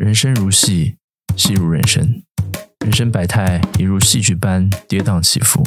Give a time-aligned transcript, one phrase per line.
[0.00, 0.96] 人生如戏，
[1.36, 2.22] 戏如人生，
[2.86, 5.62] 人生百态一如戏剧般跌宕起伏。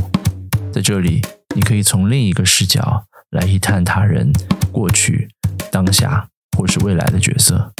[0.71, 1.21] 在这里，
[1.55, 4.33] 你可以从另一个视角来一探他人
[4.71, 5.29] 过去、
[5.71, 6.27] 当下
[6.57, 7.73] 或是未来的角色。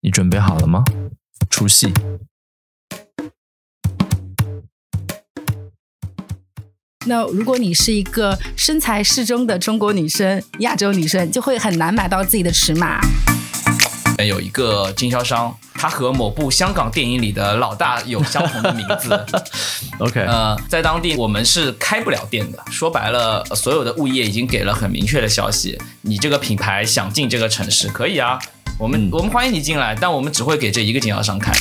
[0.00, 0.82] 你准备好了吗？
[1.48, 1.92] 出戏！
[7.06, 13.00] 那如果你是一个身材适中的中国女生、亚洲女生，就会很难买到自己的尺码。
[14.22, 19.26] 有一个经销商，他和某部香港电影里的老大有相同的名字。
[19.98, 22.58] OK，呃，在当地我们是开不了店的。
[22.70, 28.38] 说白了，所有的物业已经给了很明确的消息：你这个品牌想进这个城市，可以啊，
[28.78, 31.52] 我们、我们欢迎你进来，但我们只会给这一个经销商开。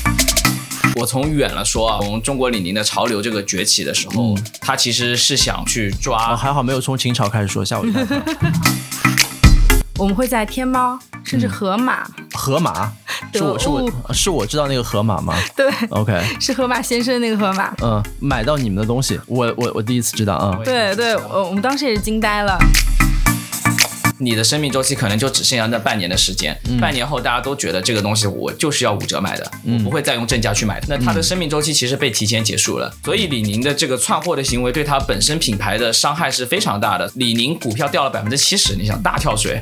[0.96, 8.04] 我从远了说啊，从中国李宁的潮流这个崛起的时候，他其实是想去哦，抓还好没有从秦朝开始说，吓我一跳。
[10.00, 12.92] 我们会在天猫甚至盒马，盒马
[13.34, 17.74] 是我是我是我知道那个盒马吗 对，？OK， 是盒马先生那个盒马。
[17.82, 20.56] 嗯，买到你们的东西，我我我第一次知道啊。
[20.58, 22.58] 嗯对对，我我们当时也是惊呆了。
[24.24, 30.88] 你的生命周期可能就只剩下那半年的时间，半年后大家都觉得这个东西我就是要五折买的，我不会再用正价去买的。
[30.90, 37.12] 那它的生命周期其实被提前结束了，所以李宁的这个窜货的行为对它本身品牌的伤害是非常大的。
[37.16, 39.60] 李宁股票掉了百分之七十，你想大跳水。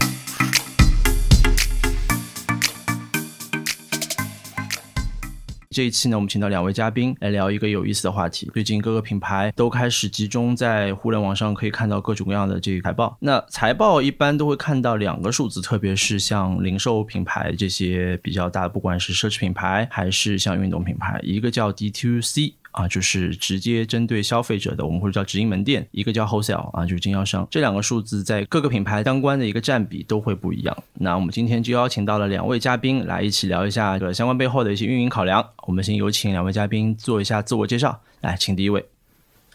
[5.71, 8.51] 这一期呢，我们请到两位嘉宾来聊一个有意思的话题。
[8.53, 13.17] 最近各个品牌都开始集中在互联网上，可以看到各种各样的这个财报。
[13.21, 22.55] 那财报一般都会看到两个数字，特别是像零售品牌这些比较大，不管是奢侈品牌还是像运动品牌，一个叫 D2C。
[22.71, 27.47] 啊，就是直接针对消费者的，我们或者叫直营门店；一个叫 wholesale 啊，就是经销商。
[27.51, 30.75] 这两个数字在各个品牌相关的一个占比都会不一样。
[30.93, 35.45] 那我们今天就邀请到了两位嘉宾来一起聊一下这个相关背后的一些运营考量。
[35.67, 38.01] 我们先有请两位嘉宾做一下自我介绍。
[38.21, 38.85] 来，请第一位。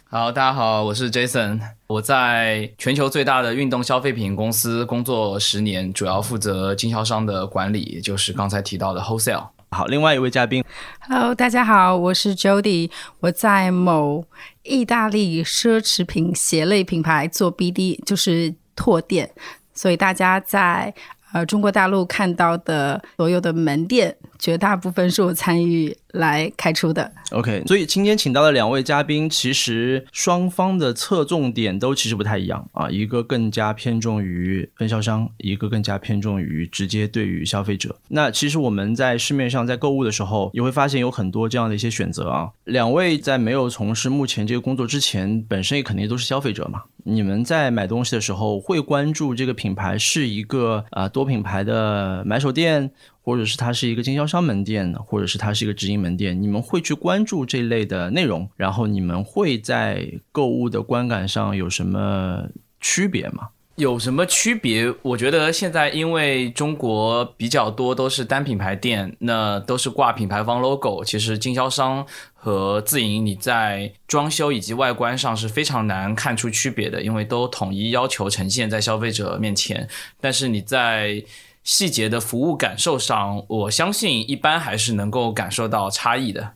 [0.09, 9.49] 好，大家好，我是 Jason，我在全球最大的运动消费品公司工作十年，主要负责经销商的管理，就是刚才提到的 wholesale。
[9.76, 10.64] 好，另外一位嘉宾
[11.00, 14.25] ，Hello，大家好，我是 Jody，我在某
[14.62, 19.31] 意大利奢侈品鞋类品牌做 BD，就是拓店，
[19.75, 20.94] 所以大家在
[21.34, 27.11] 呃中国大陆看到的所有的门店，绝大部分是我参与来开出的。
[27.33, 37.97] OK，所以今天请到的两位嘉宾，其实双方的侧重点都其实不太一样啊，一个更加偏重于分销商，一个更加偏重于直接对于消费者。
[38.09, 42.51] 那其实我们在市面上在购物的时候，也会发现有很多这样的一些选择啊。
[42.65, 46.83] 两位在没有从事目前这个工作之前，本身也肯定都是消费者嘛。
[47.09, 52.91] 你们在买东西的时候，会关注这个品牌是一个啊、多品牌的买手店，
[53.26, 62.47] 或者是它是一个经销商门店，或者是它是一个直营门店，你们会去关注这类的内容，然后你们会在购物的观感上有什么
[62.81, 63.48] 区别吗？
[63.75, 64.94] 有什么区别？
[65.03, 71.04] 我觉得现在因为中国比较多都是单品牌店，那都是挂品牌方 logo。
[71.04, 79.88] 其实经销商和自营你在装修以及外观上是非常难看出区别的，因为都统一要求呈现在消费者面前。
[80.20, 81.20] 但是你在
[81.66, 86.53] 细节的服务感受上，我相信一般还是能够感受到差异的。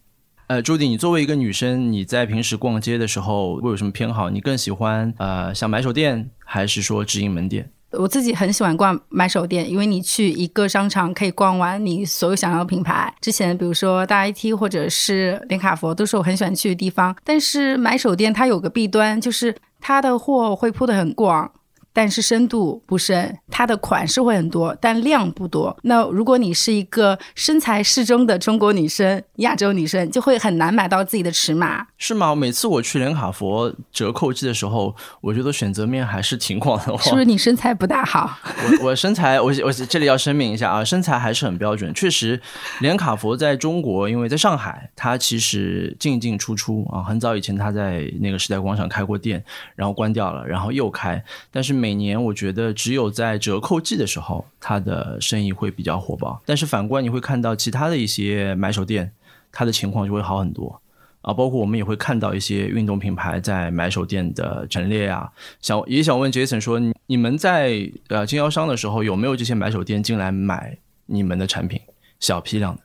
[0.47, 4.31] 呃，朱迪，你作为一个女生，你在平时逛街的时候会有什么偏好？
[4.31, 7.69] 你更喜欢呃像买手店，还是说直营门店？
[7.91, 13.13] 我自己很喜欢逛买手店，因为你去一个商场可以逛完你所有想要的品牌。
[13.21, 21.51] 之前比如说大 IT 或者是连卡佛都是我很喜欢去的地方，但是买手店它有个弊端，就是它的货会铺得很广。
[21.93, 25.77] 但是深度不深，它的款式会很多，但量不多。
[25.83, 31.87] 那如果你是一个身材适中的中国女生、亚洲女生，就会很难买到自己的尺码。
[31.99, 32.35] 是吗？
[32.35, 36.97] 每次我去连卡佛折扣季的时候，我觉得选择面还是挺广的。
[36.99, 38.39] 是不是你身材不大好？
[38.81, 41.93] 我我身材，我我这里要声明一下啊，身材还是很标准。
[41.93, 42.41] 确实，
[42.81, 47.03] 连卡佛在中国，因为在上海，它其实进进出出啊。
[47.03, 49.43] 很早以前，它在那个时代广场开过店，
[49.75, 51.23] 然后关掉了，然后又开。
[51.51, 56.41] 但是每年我觉得只有在折扣季的时候，它的生意会比较火爆。
[56.45, 59.11] 但是反观你会看到其他的一些买手店，
[59.51, 60.81] 它的情况就会好很多。
[61.23, 65.31] 啊，包括我们也会看到一些运动品牌在买手店的陈列啊，
[65.61, 71.79] 想也想问 Jason 说，你们在呃经销商的时候有没有这些买手店进来买你们的产品，
[72.21, 72.83] 小批量的？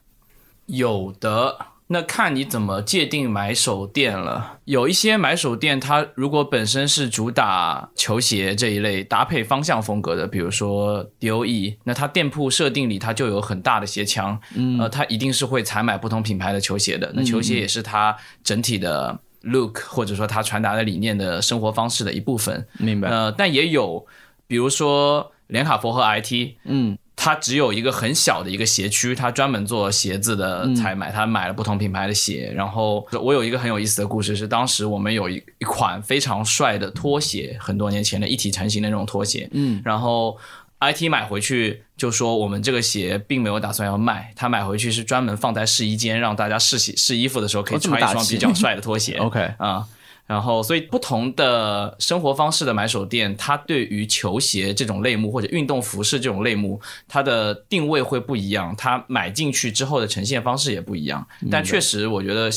[0.66, 4.58] 有的，那看你怎么界定买手店了。
[4.66, 17.12] 有一些买手店，它如果本身是主打球鞋这一类搭配方向风格的，比如说 DOE，那它店铺设定里它就有很大的鞋墙，嗯，呃，它一定是会采买不同品牌的球鞋的。
[17.14, 22.66] 那球鞋也是它整体的 look 或者说它传达的理念的生活方式的一部分。
[22.80, 23.10] 明白。
[23.10, 24.04] 呃，但也有，
[24.48, 26.98] 比如说连卡佛和 IT，嗯。
[27.26, 32.54] 他只有一个很小的一个鞋区，他专门做鞋子的采买，他买了不同品牌的鞋。
[32.56, 39.50] 然后我有一个很有意思的故事，是当时我们有一一款非常帅的拖鞋，很多年前的一体成型的那种拖鞋。
[39.54, 40.38] 嗯，然后
[40.80, 49.16] IT 买回去就说我们这个鞋并没有打算要卖，他买回去是专门放在试衣间，让大家试洗试衣服的时候可以穿一双比较帅的拖鞋。
[49.26, 49.88] OK 啊。
[50.28, 61.26] 然后，所以不同的生活方式的买手店，它对于球鞋这种类目或者运动服饰这种类目，它的定位会不一样，它买进去之后的呈现方式也不一样。
[61.52, 62.50] 但确实，我觉得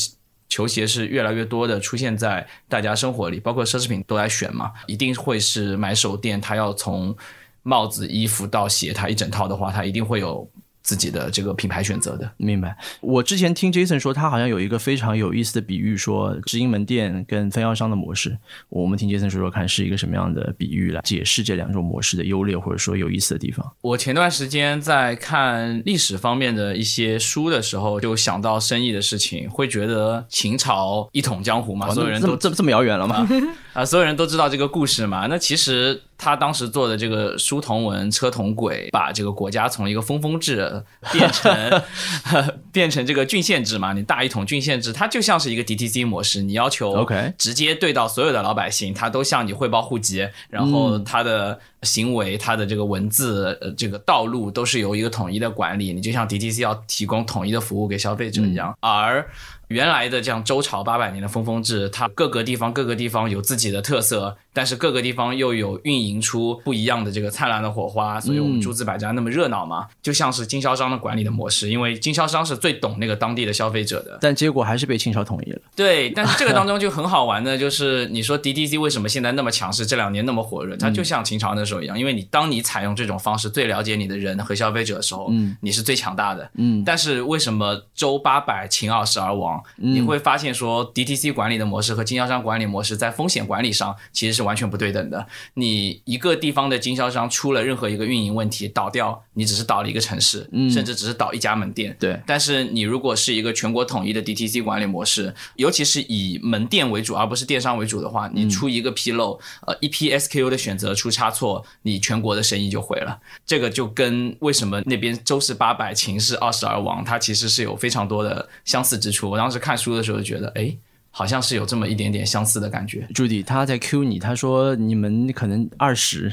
[0.49, 7.15] 球鞋是越来越多的出现在大家生活里，包括奢侈品都在选嘛，一定会是买手店，它要从
[7.61, 10.49] 帽子、衣服到鞋，它一整套的话，它一定会有。
[10.89, 12.75] 自己的这个品牌选择的，明白。
[12.99, 18.35] 我之前听 Jason 说，他好像有一个非常有意思的比喻，说直营门店跟分销商的模式。
[18.69, 23.63] 我们听 Jason 说说看，是一个什么样的比喻来解释这两种模式的优劣，或者说有意思的地方。
[23.81, 33.27] 我前段时间在看历史方面的一些书的时候，就想到生意的事情，会觉得秦朝一统江湖嘛，所有人都这么这么遥远了吗？
[33.73, 35.27] 啊，所有人都知道这个故事嘛。
[35.27, 36.01] 那其实。
[36.19, 40.83] 他当时做的这个书同文，车同轨，把这个国家从一个封封制
[41.13, 41.81] 变成
[42.73, 43.93] 变成这个郡县制嘛？
[43.93, 47.07] 你大一统郡县制，它就像是一个 DTC 模式，你要求
[47.37, 59.27] 直接对到所有的老百姓，他都向你汇报户籍，然后他的行为、它的这个文字、呃这个道路都是由一个统一的管理，你就像 DTC 要提供统一的服务给消费者一样，而。
[59.69, 74.17] 原来的这样周朝八百年的分封制，它各个地方各个地方有自己的特色，但是各个地方又有运营出不一样的这个灿烂的火花，所以我们诸子百家那么热闹嘛，就像是经销商的管理的模式，因为经销商是最懂那个当地的消费者的。
[74.19, 75.61] 但结果还是被清朝统一了。
[75.75, 86.49] 对，但是这个当中就很好玩的，就是你说 DTC 为什么现在那么强势，这两年那么火热，它就像秦朝那时候一样，因为你当你采用这种方式，最了解你的人和消费者的时候，嗯，你是最强大的。
[86.55, 89.61] 嗯，但是为什么周八百秦二世而亡？
[89.75, 90.29] 你会发。
[90.29, 95.25] 发现说，DTC 管理的模式和经销商管理模式在风险管理上其实是完全不对等的。
[95.55, 101.97] 你一个地方的经销商出了任何一个运营问题倒掉，你只是倒了一个城市，甚至只是倒一家门店。
[101.99, 102.21] 对。
[102.27, 113.19] 但是你如果是一个全国统一的 DTC 管理模式，尤其是以门店为主而不是电商为主的话，你出一个纰漏，呃，一批 SKU 的选择出差错，你全国的生意就毁了。
[113.45, 119.29] 这个就跟为什么那边周氏八百，秦氏二十而亡，它其实是有非常多的相似之处。
[119.29, 120.29] 我当时看书的时候就。
[120.29, 120.77] 觉得哎，
[121.11, 123.07] 好像是有这么一点点相似的感觉。
[123.13, 126.31] 朱迪他在 Q 你，他说你们可能二十，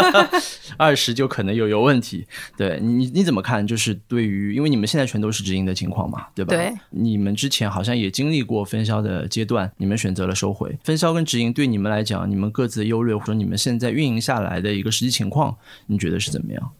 [0.76, 2.26] 二十就可能有有问题。
[2.56, 3.66] 对你你怎么看？
[3.66, 6.54] 就是对于，因为你们现在全都是直营的情况嘛，对吧？
[6.56, 6.72] 对。
[6.90, 15.56] 你们之前好像也经历过分销的阶段，你们选择了收回分销跟直营，对你们来讲，你们各自的优劣，或者你们现在运营下来的一个实际情况，
[15.86, 16.70] 你觉得是怎么样？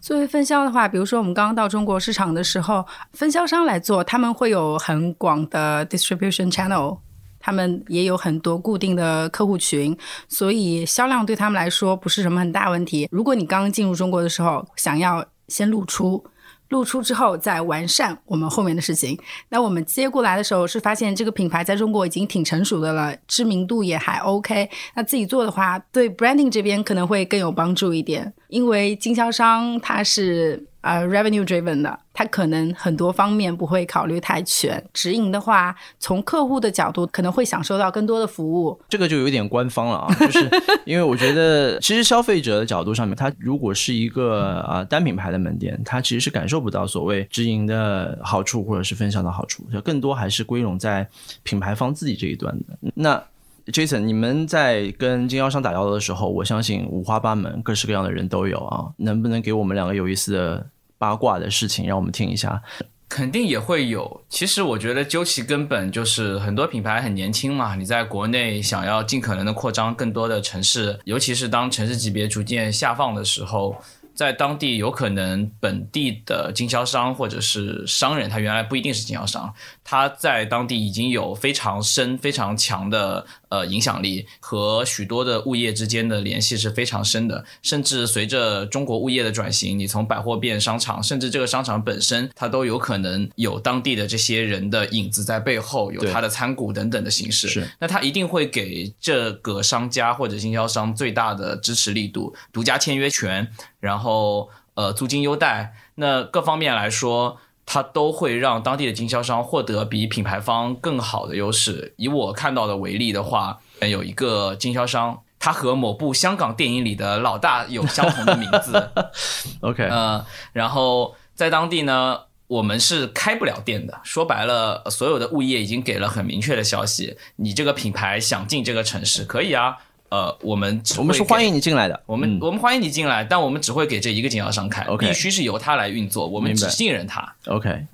[0.00, 6.98] 作为分销的话，比如说我们刚刚到中国市场的时候，分销商来做，他们会有很广的 distribution channel，
[7.38, 9.96] 他们也有很多固定的客户群，
[10.28, 13.08] 所以销量对他们来说不是什么很大问题。
[13.10, 16.24] 如果你刚刚进入中国的时候，想要先露出。
[16.68, 19.18] 露出之后再完善我们后面的事情。
[19.48, 24.68] 那我们接过来的时候是发现这个品牌在中国已经挺成熟的了，知名度也还 OK。
[24.94, 30.66] 那自己做的话，对 branding 这边可能会更有帮助一点，因为经销商他是。
[30.80, 34.82] 呃，revenue driven 的，它可能很多方面不会考虑太全。
[34.92, 38.80] 直营的话，从客户的角度可能会享受到更多的服务。
[38.88, 40.48] 这个就有点官方了啊，就是
[40.84, 51.06] 因为我觉得，其实消费者的角度上面，他如果是一个啊单品牌的门店，他其实是感受不到所谓直营的好处或者是分享的好处，就更多还是归拢在
[51.42, 52.78] 品牌方自己这一端的。
[52.94, 53.22] 那
[53.72, 58.86] Jason，你们在跟经销商打交道的时候，我相信五花八门、各式各样的人都有啊。
[58.96, 62.62] 能不能给我们两个有意思的八卦的事情，让我们听一下？
[63.08, 64.22] 肯定也会有。
[64.28, 67.74] 其实我觉得究其根本，就是很多品牌很年轻嘛。
[67.74, 73.76] 你在国内想要尽可能的扩张更多的城市，尤其是当城市级别逐渐下放的时候。
[74.14, 87.44] 在当地有可能本地的经销商或者是商人，他原来不一定是经销商，他在当地已经有非常深、非常强的呃影响力和许多的物业之间的联系是非常深的。
[87.62, 97.48] 甚至随着中国物业的转型，你从百货变商场，甚至这个商场本身，它都有可能有当地的这些人的影子在背后，有它的参股等等的形式。
[97.48, 103.48] 是那它一定会给这个商家或者经销商最大的支持力度，独家签约权，
[103.80, 107.38] 然后呃租金优待，那各方面来说。
[107.70, 111.92] 它都会让当地的经销商获得比品牌方更好的优势。
[111.96, 118.90] 以我看到的为例的话，呃有一个经销商，他和某部香港电影里的老大有相同的名字，
[119.60, 124.00] OK，呃，然后在当地呢，我们是开不了店的。
[124.02, 129.76] 说白了，所有的物业已经给了很明确的消息，你这个品牌想进这个城市可以啊，
[130.10, 132.38] 呃，我们我们是欢迎你进来的，我们、嗯。
[132.40, 137.34] 我们欢迎你进来，但我们只会给这一个经销商开必须是由他来运作，我们只信任他。
[137.46, 137.86] OK，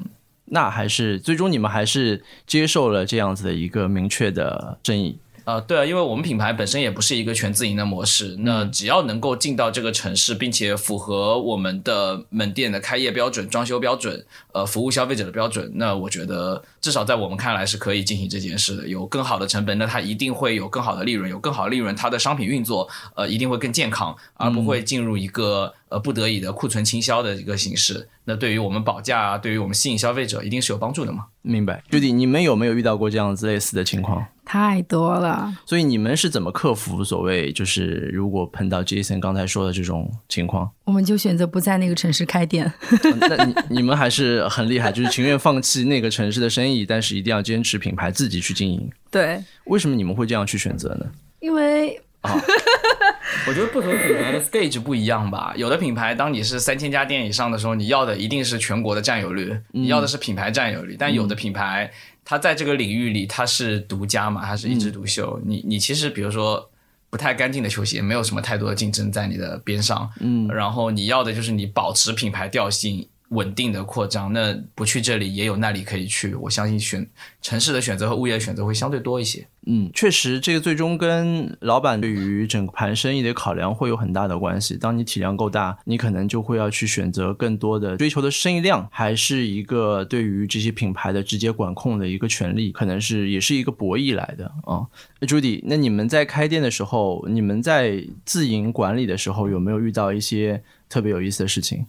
[0.47, 5.18] 那还是最终你们还是接受了这样子的一个明确的争议。
[5.44, 18.87] 呃，对啊，因为我们品牌本身也不是一个全自营的模式，那只要能够进到这个城市，并且符合我们的门店的开业标准、装修标准、呃服务消费者的标准，那我觉得至少在我们看来是可以进行这件事的。
[18.87, 22.87] 有更好的成本，那它一定会有更好的利润，有更好的利润，它的商品运作
[23.17, 28.07] 呃一定会更健康，而不会进入一个呃不得已的库存倾销的一个形式。
[28.26, 31.26] 那对于我们保价啊，对于我们吸引消费者，一定是有帮助的嘛。
[31.41, 34.26] 明白，Judy，你们有没有遇到过这样子类似的情况？
[34.47, 35.55] 太多了。
[35.67, 40.71] 所以你们是怎么克服所谓就是如果碰到 Jason 刚才说的这种情况？
[40.85, 42.71] 我们就选择不在那个城市开店。
[42.91, 48.90] 嗯那你 你们还是很厉害，就是情愿放弃那个城市的生意，但是一定要坚持品牌自己去经营。
[49.11, 51.04] 对，为什么你们会这样去选择呢？
[51.40, 52.33] 因为啊
[53.47, 55.52] 我觉得不同品牌的 stage 不一样吧。
[55.54, 60.97] 有的品牌，当你是三千家店以上的时候，你要的一定是全国的占有率，你要的是品牌占有率。
[60.99, 61.93] 但有的品牌，
[62.25, 65.38] 它在这个领域里它是独家嘛，它是一枝独秀。
[65.45, 66.71] 你你其实比如说
[67.11, 73.07] 不太干净的球鞋，没有什么太多的竞争在你的边上，嗯，然后你要的就是你保持品牌调性。
[73.35, 76.35] 稳定的扩张，那不去这里也有那里可以去。
[76.35, 77.07] 我相信选
[77.43, 79.47] 城市的选择和物业的选择会相对多一些。
[79.67, 84.76] 嗯，确实，这个最终跟老板对于整盘生意的考量会有很大的关系。
[84.76, 94.87] 当你体量够大，你可能就会要去选择更多的追求的生意量，还是一个对于这些品牌的直接管控的一个权利，可能是也是一个博弈来的啊。
[95.19, 101.87] 那 Judy，那你们在开店的时候，你们在自营管理的时候，有没有遇到一些特别有意思的事情？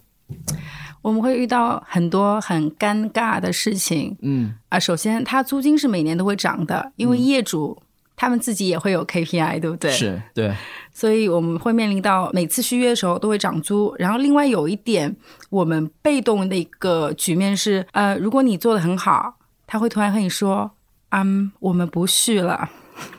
[1.06, 4.80] 我们会遇到很多很尴尬的事情嗯啊。
[4.80, 7.80] 首先，它租金是每年都会涨的，因为业主。
[8.18, 9.92] 他们自己也会有 KPI，对不对？
[9.92, 10.56] 是对，
[10.94, 13.94] 所以我们会面临到每次续约的时候都会涨租。
[14.00, 15.14] 然后另外有一点，
[15.50, 19.36] 我们被动的一个局面是，呃，如果你做的很好，
[19.68, 20.72] 他会突然和你说，
[21.10, 22.70] 嗯，我们不续了。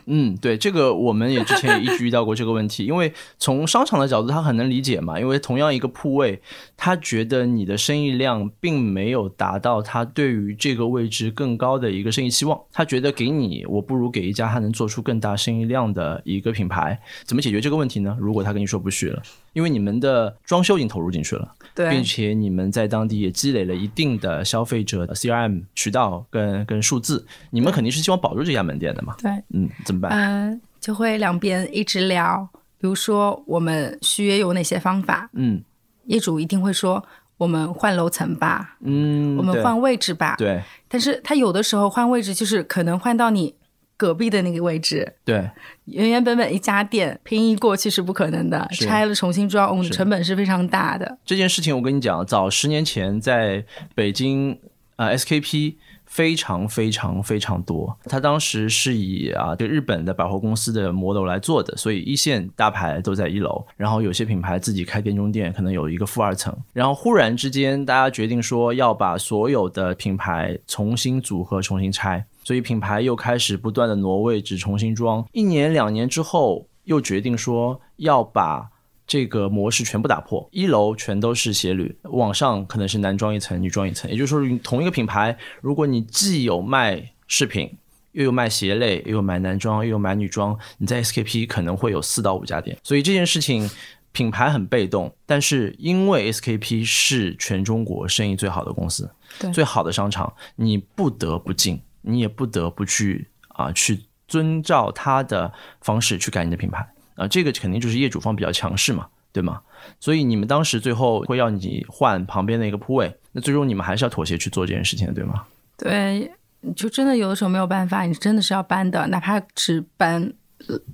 [0.07, 6.41] 嗯，对，这个我们也之前也一直遇到过这个问题，因为从商场的角度，他很能理解嘛，因为同样一个铺位，
[6.77, 16.99] 他觉得你的生意量并没有达到他对于这个位置更高的一个生意期望，他觉得给你，我不如给一家他能做出更大生意量的一个品牌。
[17.25, 18.17] 怎么解决这个问题呢？
[18.21, 19.21] 如果他跟你说不续了，
[19.53, 29.17] 因为你们的装修已经投入进去了，并，且你们在当地也积累了一定的消费者的 CRM 渠道跟跟数字，你们肯定是希望保住这家门店的嘛。
[29.19, 30.13] 对，嗯，怎么办？
[30.13, 32.49] 嗯、就会两边一直聊，
[32.79, 35.63] 比如说我们续约有哪些方法，嗯。
[36.07, 37.05] 业主一定会说
[37.37, 40.37] 我们换楼层吧，嗯，我们换位置吧。
[40.39, 40.63] 对。
[40.87, 43.53] 但是他有的时候换位置就是可能换到你
[43.97, 45.51] 隔壁的那个位置，对。
[45.87, 51.19] 原原本本一家店平移过去是不可能的，拆了重新装，我们成本是非常大的。
[51.25, 53.65] 这件事情，我跟你讲，早十年前在
[53.97, 54.57] 北京
[54.95, 55.75] 呃 SKP
[56.07, 72.25] 非常非常非常多，他当时是以啊对日本的百货公司的模楼来做的，所以一线大牌都在一楼，然后有些品牌自己开店中店，可能有一个负二层，然后忽然之间大家决定说要把所有的品牌重新组合、重新拆。
[72.45, 75.27] 所以品牌又开始不断的挪位置、重新装。
[75.33, 78.71] 一年两年之后，又决定说要把
[79.07, 84.11] 这个模式全部打破，一楼全都是鞋履，往上可能是男装一层、女装一层。
[84.11, 87.73] 也就是说，同一个品牌，如果你既有卖饰品，
[88.13, 92.77] 又有卖鞋类，又有买男装，又有买女装，你在 SKP 可能会有四到五家店。
[92.83, 93.71] 所以这件事情。
[94.13, 109.61] 品牌很被动，但是因为 SKP 是全中国生意最好的公司，对最好的商场，你不得不进，你也不得不去啊，去遵照他的方式去改你的品牌啊，这个肯定就是业主方比较强势嘛，对吗？
[109.99, 115.43] 所以你们当时最后会要你换旁边的一个铺位，那最终你们还是要妥协去做这件事情的，对吗？
[115.77, 116.31] 对，
[116.75, 120.33] 就真的有的时候没有办法，你真的是要搬的，哪怕只搬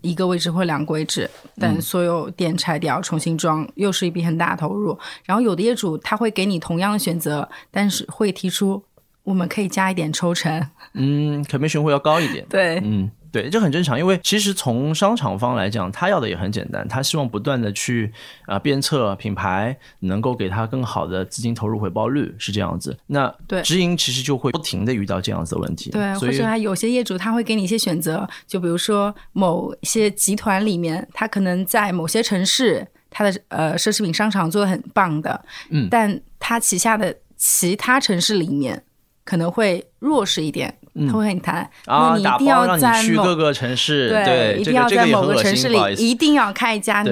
[0.02, 4.98] 一个位置或两个位置，但所有店拆掉重新装，又是一笔很大的投入。
[5.24, 8.84] 然后有的业主他会给你同样的选择，但是会提出
[9.22, 12.44] 我们可以加一点抽成，嗯，commission 会要高一点。
[12.50, 18.12] 对，嗯，对，这很正常，因为其实从商场方来讲，他要的也很简单，他希望不断的去
[18.46, 22.96] 啊、鞭策品牌能够给他更好的资金投入回报率，是这样子。
[23.06, 38.84] 那对直营其实就会不停的遇到这样子的问题，对，或者还有些业主他会给你一些选择，就比如说某些集团里面，他可能在某些城市，他的呃奢侈品商场做的很棒的，嗯但他旗下的其他城市里面
[39.24, 47.10] 可能会弱势一点，他会和你谈，那你一定打包让要在某你去各个城市，对，一定要在某个城市里一定要开一家你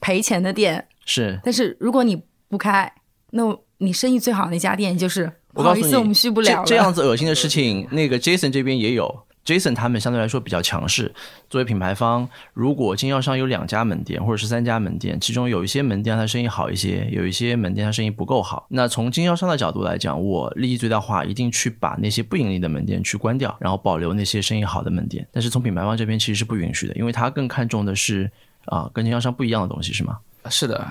[0.00, 1.38] 赔钱的店，是。
[1.44, 2.90] 但是如果你不开，
[3.30, 3.42] 那
[3.78, 6.64] 你生意最好的那家店就是不好意思，我告诉你，我们续不了了。
[6.64, 9.24] 这这样子恶心的事情，那个 Jason 这边也有。
[9.48, 11.10] Jason 他们相对来说比较强势，
[11.48, 25.26] 作为品牌方，如果经销商有两家门店或者是三家门店，其中有一些门店它生意好一些，有一些门店它生意不够好，那从经销商的角度来讲，我利益最大化，一定去把那些不盈利的门店去关掉，然后保留那些生意好的门店。
[25.32, 28.30] 但是从品牌方这边其实是不允许的，因为他更看重的是
[28.66, 30.18] 啊、跟经销商不一样的东西，是吗？
[30.50, 30.86] 是的，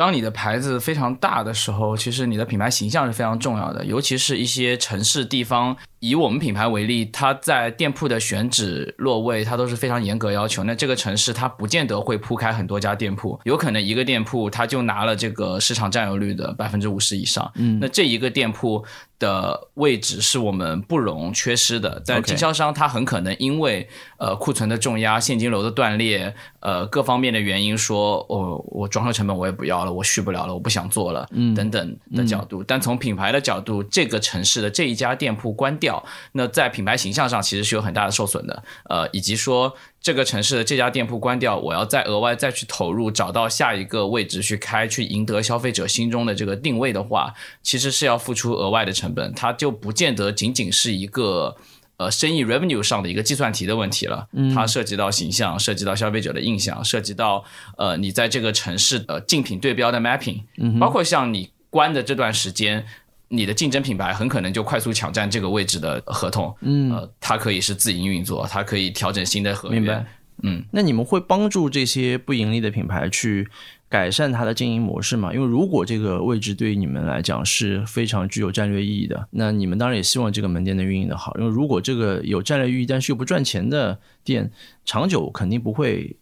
[0.00, 5.76] 当你的牌子非常大的时候，其实你的品牌形象是非常重要的，尤其是一些城市地方。
[5.98, 10.64] 以我们品牌为例，它在店铺的选址落位，它都是非常严格要求。
[10.64, 17.52] 那这个城市它不见得会铺开很多家店铺，有可能一个店铺它就拿了这个市场占有率的百分之五十以上。
[17.56, 18.82] 嗯，那这一个店铺
[19.20, 32.64] 的位置是我们不容缺失的，但经销商他很可能因为呃库存的重压、现金流的断裂，呃各方面的原因说，哦我装修成本我也不要了，我续不了了，我不想做了，嗯，等等的角度。
[32.64, 51.56] 但从品牌的角度，这个城市的这一家店铺关掉，那在品牌形象上其实是有很大的受损的，呃，以及说这个城市的这家店铺关掉，我要再额外再去投入，找到下一个位置去开，去赢得消费者心中的这个定位的话，其实是要付出额外的成本，它就不见得仅仅是一个。
[52.00, 57.44] 呃，生意 revenue 上的一个计算题的问题了，它涉及到形象，涉及到消费者的印象，涉及到
[57.76, 60.40] 呃你在这个城市的竞品对标的 mapping，、
[60.78, 62.86] 包括像你关的这段时间，
[63.32, 70.04] 你的竞争品牌很可能就快速抢占这个位置的合同，嗯，呃，它可以是自营运作，它可以调整新的合约，明白。
[70.42, 73.46] 嗯，那你们会帮助这些不盈利的品牌去
[73.90, 75.32] 改善它的经营模式吗？
[75.32, 81.36] 因为如果这个位置对于你们来讲是非常具有战略意义的，那你们当然也希望这个门店的运营的好。
[81.38, 84.50] 因为如果这个有战略意义但是又不赚钱的店，
[84.84, 86.16] 长久肯定不会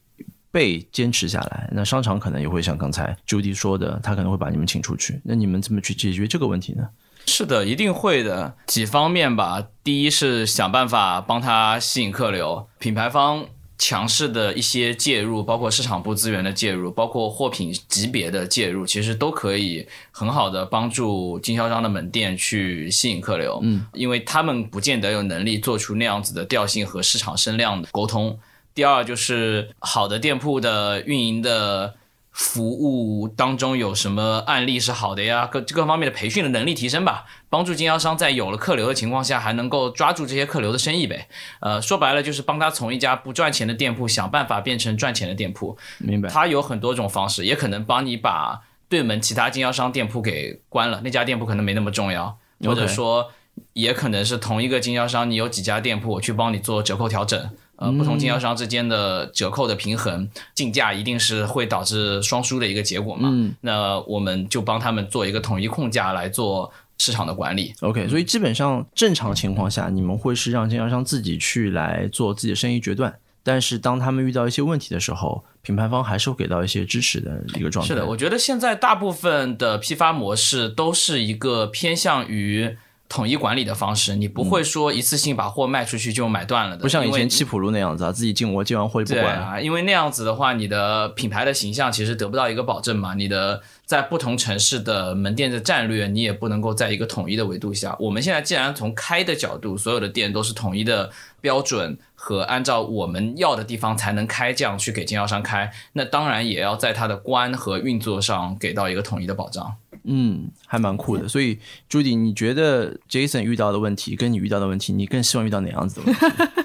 [0.51, 1.71] 被坚持下来。
[1.73, 5.21] 那商场可能也会像刚才朱迪说的，他可能会把你们请出去。
[5.23, 6.89] 那你们怎么去解决这个问题呢？
[7.29, 8.55] 是的，一定会的。
[8.67, 13.45] 几方面吧，第一是想办法帮他吸引客流，品牌方
[13.77, 23.61] 强势的一些介入，包括市场部资源的介入，包括货品级别的介入，其实都可以很好的帮助经销商的门店去吸引客流。
[23.63, 28.37] 嗯，因为他们不见得有能力做出那样子的调性和市场声量的沟通。
[28.75, 31.95] 第二就是好的店铺的运营的
[32.39, 35.45] 服务当中有什么案例是好的呀？
[35.45, 41.27] 各各方面的培训的能力提升吧，帮助经销商在有了客流的情况下，还能够抓住这些客流的生意呗。
[41.59, 45.77] 呃，说白了就是帮他从一家不赚钱的店铺想办法变成赚钱的店铺。
[45.99, 46.29] 明白？
[46.29, 53.33] 他有很多种方式，也可能帮你把对门其他经销商店铺给关了，那家店铺可能没那么重要，或者说
[53.73, 57.51] 也可能是同一个经销商，你有几家店铺，我去帮你做折扣调整。
[57.79, 63.33] 呃，不同经销商之间的折扣的平衡，竞价一定是会导致双输的一个结果嘛。
[63.61, 67.73] 那我们就帮他们做一个统一控价来做市场的管理。
[67.81, 73.17] OK，所以基本上正常情况下，你们会是让经销商自己去来做自己的生意决断。
[73.45, 77.89] 但是当他们遇到一些问题的时候，品牌方还是会给到一些支持的一个状态。
[77.89, 82.77] 是的，我觉得现在大部分的批发模式都是一个偏向于
[83.09, 89.47] 统一管理的方式，你不会说一次性把货卖出去就买断了的，不像以前七浦路那样子啊，自己进我进完货就不管了。
[89.47, 93.15] 啊，因为那样子的话，你的品牌的形象其实得不到一个保证嘛。
[93.15, 97.97] 你的在不同城市的门店的战略，你也不能够在一个统一的维度下。
[97.99, 109.75] 我们现在既然从开的角度，所有的店都是统一的标准和按照我们要的地方才能开，这样去给经销商开，那当然也要在它的关和运作上给到一个统一的保障。
[110.09, 111.29] 嗯，还蛮酷的。
[111.29, 116.65] 所以朱迪，你觉得 Jason 遇到的问题跟你遇到的问题，你更希望遇到哪样子的问题？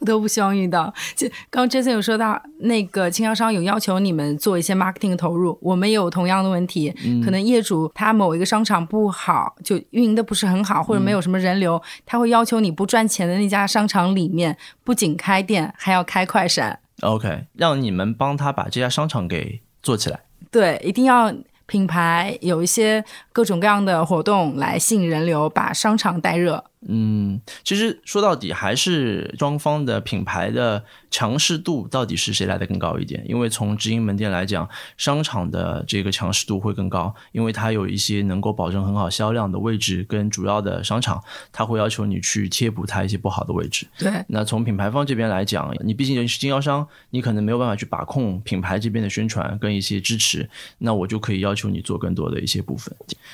[0.00, 0.92] 我都不希望遇到。
[1.16, 6.94] 就刚刚 Jason 有说到，那个经销商有要求你们做一些 marketing 投入，我们也有同样的问题。
[7.24, 16.78] 可能业主他某一个商场不好，就运营的不是很好，或者没有什么人流，他会要求你不赚钱的那家商场里面不仅开店，还要开快闪。
[17.00, 20.20] OK，让你们帮他把这家商场给做起来。
[20.50, 21.34] 对，一定要
[21.66, 26.64] 品牌有一些各种各样的活动来吸引人流，把商场带热。
[26.86, 33.24] 嗯，其实说到底还是双方的品牌的强势度到底是谁来的更高一点？
[33.24, 41.22] 因为从直营门店来讲，商场的这个强势度会更高，因为它有一些能够保证很好销量的位置跟主要的商场，
[41.52, 43.86] 它会要求你去贴补它一些不好的位置。
[43.96, 52.92] 对，那从品牌方这边来讲，你毕竟是经销商，你可能没有办法去把控品牌这边的宣传跟一些支持，那我就可以要求你做更多的一些部分。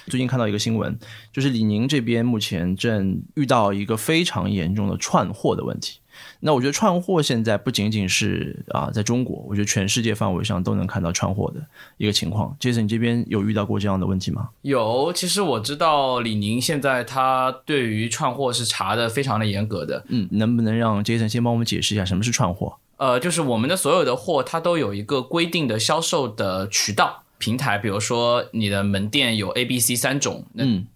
[0.08, 0.94] 最近看到一个新闻，
[1.32, 5.98] 就是李宁这边目前正遇到一个非常严重的串货的问题。
[6.40, 11.60] 那我觉得串货现在不仅仅是啊，在中国，我觉得全世界范围上都能看到串货的
[11.96, 12.56] 一个情况。
[12.60, 14.50] Jason，你这边有遇到过这样的问题吗？
[14.62, 20.04] 有，其实我知道李宁现在他对于串货是查的非常的严格的。
[20.08, 22.76] 嗯，能不能让 Jason 先帮我们解释一下什么是串货？
[22.96, 30.86] 呃，就是我们的所有的货，它都有一个规定的销售的渠道平台，比如说你的门店有 A、B、C 三种，嗯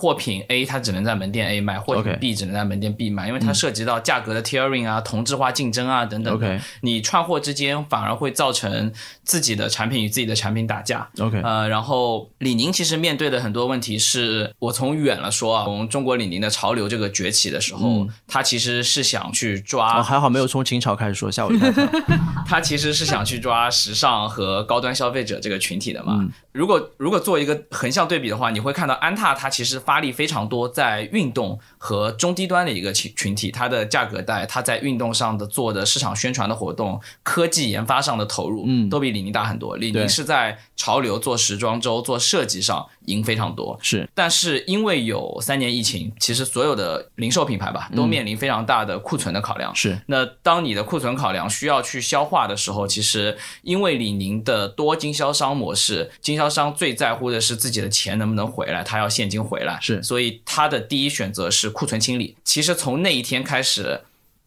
[0.00, 6.34] 货品 A 它只能在门店 A 卖，货品 B 只能在门店 B 卖，因为它涉及到价格的 tiering 啊、同质化竞争啊等等。
[6.34, 8.90] OK 你串货之间反而会造成
[9.22, 11.06] 自己的产品与自己的产品打架。
[11.18, 21.70] OK，呃，然后李宁其实面对的很多问题是，我从远了说啊，从中国李宁的潮流这个崛起的时候，嗯他其实是想去抓哦，还好没有从秦朝开始说，吓我一跳。
[22.48, 26.16] 他其实是想去抓时尚和高端消费者这个群体的嘛。
[26.18, 39.76] 嗯如果如果做一个横向对比的话，你会看到安踏它其实发力非常多在运动和中低端的一个群群体，它的价格带，它在运动上的做的市场宣传的活动、科技研发上的投入，嗯都比李宁大很多。
[39.76, 43.76] 李宁是在潮流做时装周、做设计上赢非常多。
[43.82, 49.74] 是，但是因为有三年疫情，其实所有的零售品牌吧都面临非常大的库存的考量。
[49.74, 62.36] 是，那当你的库存考量需要去消化的时候，其实因为李宁的多经销商模式，经销商最在乎的是自己的钱能不能回来，他要现金回来，是所以他的第一选择是库存清理。
[62.44, 64.02] 其实从那一天开始。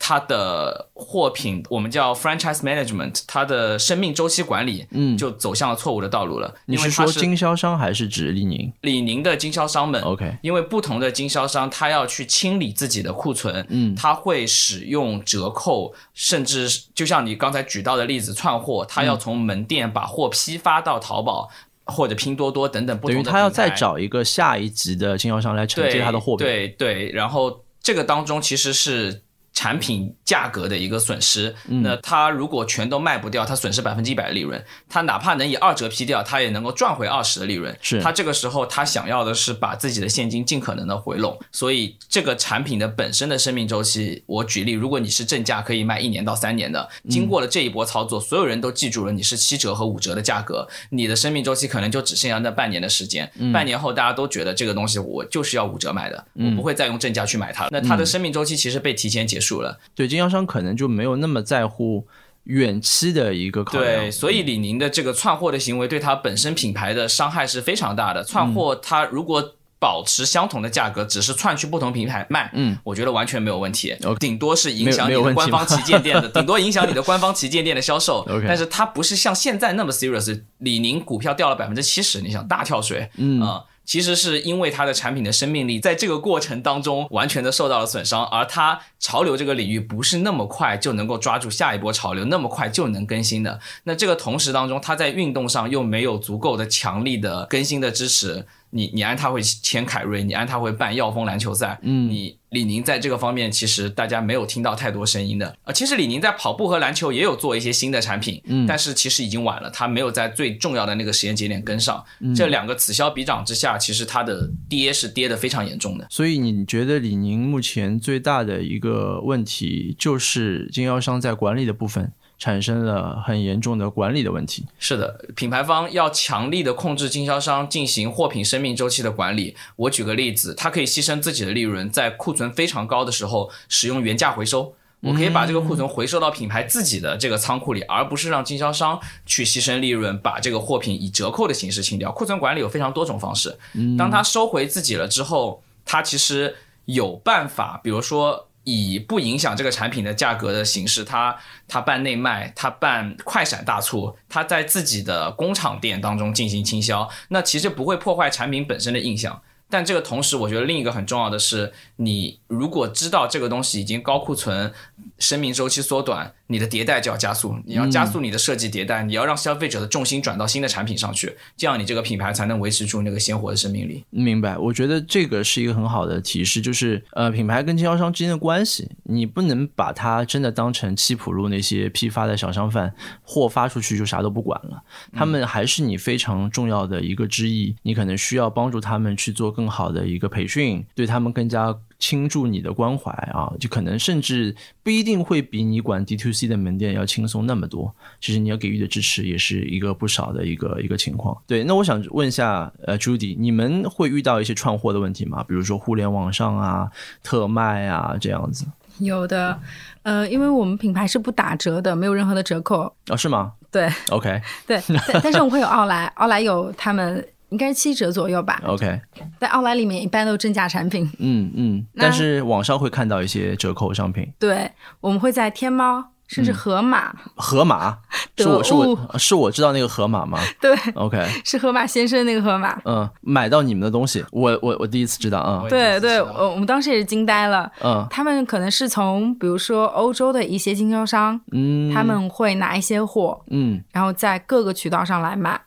[0.05, 6.53] 他的货品我们叫 franchise management，它的生命周期管理，嗯就走向了错误的道路了。
[6.65, 21.49] 你是说经销商还是指李宁李宁的经销商们？OK，因为不同的经销商，他要去清理自己的库存，嗯他会使用折扣，甚至就像你刚才举到的例子，串货，他嗯要从门店把货批发到淘宝
[21.85, 26.45] 或者拼多多等等不同的等于他要再找一个下一级的经销商来承接他的货品。
[26.45, 29.21] 对对，然后这个当中其实是。
[29.53, 34.61] 产品价格的一个损失，嗯那他如果全都卖不掉，他损失百分之一百的利润。
[34.89, 37.75] 他哪怕能以二折批掉，他也能够赚回二十的利润。
[37.81, 53.31] 是他这个时候他想要的是把自己的现金尽可能的回笼，所以这个产品的本身的生命周期，我举例，如果你是正价可以卖一年到三年的，经过了这一波操作，所有人都记住了你是七折和五折的价格，你的生命周期可能就只剩下那半年的时间。
[53.53, 57.69] 半年后大家都觉得这个东西我就是要五折买的，我不会再用正价去买它了。
[57.71, 59.79] 那它的生命周期其实被提前结束了。
[59.93, 62.07] 对，经销商可能就没有那么在乎
[62.45, 63.85] 远期的一个考量。
[63.85, 68.23] 对，所以李宁的这个窜货的行为对它本身品牌的伤害是非常大的。
[68.23, 73.93] 窜嗯货它如果保持相同的价格，只是窜去不同平台卖，嗯，我觉得完全没有问题。
[74.17, 78.25] 顶多是影响你的官方旗舰店的，顶多影响你的官方旗舰店的销售。
[78.47, 80.41] 但是它不是像现在那么 serious。
[80.59, 93.59] 李宁股票掉了百分之七十，你想大跳水，嗯啊其实是因为它的产品的生命力在这个过程当中完全的受到了损伤，而它潮流这个领域不是那么快就能够抓住下一波潮流，那么快就能更新的。
[93.83, 98.45] 那这个同时当中，它在运动上又没有足够的强力的更新的支持。
[98.73, 105.55] 你你安踏会签凯瑞，你安踏会办耀峰篮球赛，嗯你李宁在这个方面其实大家没有听到太多声音的。
[105.63, 112.03] 呃，其实李宁在跑步和篮球也有做一些新的产品，嗯但是其实已经晚了，他没有在最重要的那个时间节点跟上。
[112.35, 116.07] 这两个此消彼长之下，其实它的跌是跌得非常严重的。
[116.09, 124.65] 所以你觉得李宁目前最大的一个问题就是经销商在管理的部分产生了很严重的管理的问题。
[124.79, 129.55] 是的，品牌方要强力的控制经销商进行货品生命周期的管理。
[129.75, 134.75] 我举个例子，它可以牺牲自己的利润，在库存非常高的时候使用原价回收。
[135.01, 142.09] 我可以把这个库存回收到品牌自己的这个仓库里，而不是让经销商去牺牲利润，把这个货品以折扣的形式清掉。
[142.09, 143.57] 库存管理有非常多种方式。
[143.97, 151.35] 当他收回自己了之后，他其实有办法，比如说以不影响这个产品的价格的形式，它
[151.67, 159.41] 它办内卖，它办快闪大促，它在自己的工厂店当中进行倾销，那其实不会破坏产品本身的印象。
[159.69, 164.71] 但这个同时，我觉得另一个很重要的是，你如果知道这个东西已经高库存，
[165.17, 174.03] 生命周期缩短，你的迭代就要加速，你要加速你的设计迭代，你要让消费者的重心转到新的产品上去，这样你这个品牌才能维持住那个鲜活的生命力。
[174.09, 191.75] 明白，我觉得这个是一个很好的提示，就是呃，品牌跟经销商之间的关系，你不能把它真的当成七浦路那些批发的小商贩，货发出去就啥都不管了，他们还是你非常重要的一个之一，你可能需要帮助他们去做更好的一个培训，对他们更加。
[191.99, 194.53] 倾注你的关怀啊，就可能甚至
[194.83, 197.93] 不一定会比你管 D to C 的门店要轻松那么多。
[198.19, 201.37] 其实你要给予的支持也是一个不少的一个一个情况。
[201.45, 205.43] 对，那我想问一下，呃，Judy，你们会遇到一些串货的问题吗？
[205.47, 206.89] 比如说互联网上啊、
[207.21, 208.65] 特卖啊这样子？
[208.99, 209.59] 有的，
[210.03, 212.93] 呃，因为我们品牌是不打折的，没有任何的折扣。
[213.09, 213.53] 哦，是吗？
[213.71, 217.25] 对，OK， 对，但但是我们会有奥莱，奥莱有他们。
[217.49, 218.59] 应该是七折左右吧。
[218.65, 218.99] OK，
[219.39, 221.07] 在奥莱里面一般都是正价产品。
[221.19, 224.27] 嗯嗯，但是网上会看到一些折扣商品。
[224.39, 227.13] 对，我们会在天猫，甚至河马。
[227.35, 227.97] 河马
[228.37, 230.39] 是我是我是我知道那个河马吗？
[230.59, 232.81] 对，OK，是河马先生那个河马。
[232.85, 235.65] 嗯，买到你们的东西，我我我第一次知道啊。
[235.69, 237.71] 对对，我我们当时也是惊呆了。
[237.83, 245.61] 嗯，他们可能是从比如说欧洲的一些经销商，嗯，他们会拿一些货，嗯，然后在各个渠道上来卖。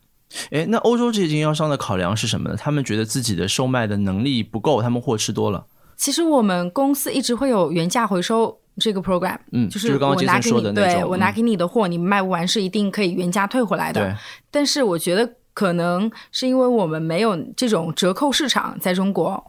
[0.50, 2.56] 哎，那欧洲这些经销商的考量是什么呢？
[2.56, 5.64] 他们觉得自己的售卖的能力不够，他们货吃多了。
[5.96, 14.00] 其实我们公司一直会有原价回收这个 program，嗯，就是刚刚杰森说的对我拿给你的货，你卖不完是一定可以原价退回来的。
[14.00, 14.14] 对。
[14.50, 19.42] 但是我觉得可能是因为我们没有这种折扣市场在中国，